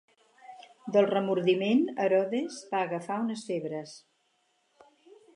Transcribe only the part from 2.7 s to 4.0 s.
va agafar unes febres.